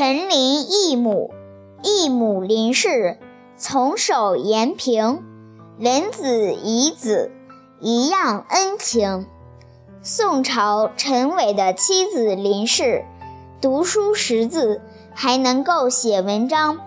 [0.00, 1.30] 陈林义母，
[1.82, 3.18] 义母林氏，
[3.58, 5.22] 从守延平，
[5.78, 7.30] 人子遗子，
[7.80, 9.26] 一样恩情。
[10.00, 13.04] 宋朝陈伟的妻子林氏，
[13.60, 14.80] 读书识字，
[15.12, 16.78] 还能够写文章。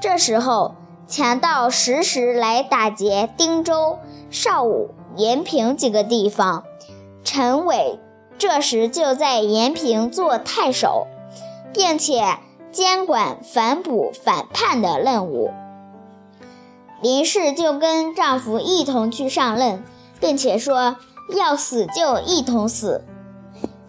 [0.00, 0.74] 这时候，
[1.06, 3.98] 强盗时时来打劫汀州、
[4.30, 6.64] 邵武、延平几个地方。
[7.22, 7.98] 陈伟
[8.38, 11.06] 这时就在延平做太守，
[11.74, 12.38] 并且
[12.72, 15.52] 监管反捕反叛的任务。
[17.00, 19.84] 林氏就跟丈夫一同去上任，
[20.18, 20.96] 并且说。
[21.36, 23.04] 要死就一同死。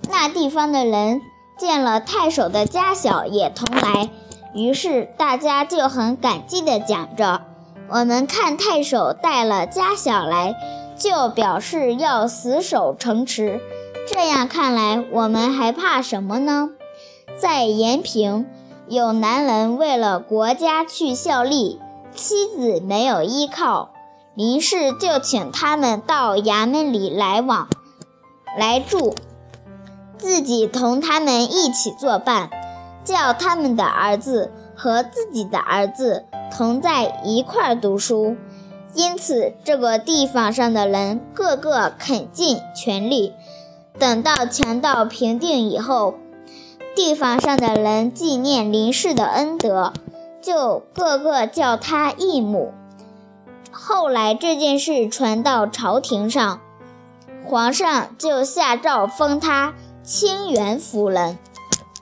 [0.08, 1.20] 那地方的人
[1.58, 4.10] 见了太守的家小也同来，
[4.54, 7.42] 于是大家就很感激地讲着
[7.90, 10.56] ：“我们看太守带了家小来，
[10.96, 13.60] 就表示要死守城池。
[14.08, 16.70] 这样看来，我们还怕什么呢？”
[17.38, 18.46] 在延平，
[18.88, 21.80] 有男人为了国家去效力，
[22.14, 23.92] 妻子没有依靠。
[24.36, 27.68] 林氏就请他们到衙门里来往，
[28.58, 29.14] 来住，
[30.18, 32.50] 自己同他们一起作伴，
[33.04, 38.36] 叫他们的儿子和自己的儿子同在一块读书。
[38.96, 43.34] 因此，这个地方上的人个个肯尽全力。
[44.00, 46.16] 等到强盗平定以后，
[46.96, 49.94] 地方上的人纪念林氏的恩德，
[50.42, 52.72] 就个个叫她义母。
[53.72, 56.62] 后来这件事传到朝廷上，
[57.46, 61.40] 皇上就下诏封她清源夫人。